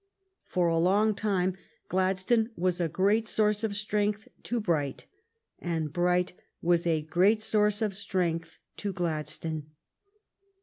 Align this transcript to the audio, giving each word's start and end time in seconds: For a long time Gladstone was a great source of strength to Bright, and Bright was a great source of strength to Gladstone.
For 0.45 0.67
a 0.67 0.79
long 0.79 1.13
time 1.13 1.55
Gladstone 1.87 2.49
was 2.55 2.81
a 2.81 2.89
great 2.89 3.27
source 3.27 3.63
of 3.63 3.75
strength 3.75 4.27
to 4.41 4.59
Bright, 4.59 5.05
and 5.59 5.93
Bright 5.93 6.33
was 6.59 6.87
a 6.87 7.03
great 7.03 7.43
source 7.43 7.83
of 7.83 7.93
strength 7.93 8.57
to 8.77 8.93
Gladstone. 8.93 9.67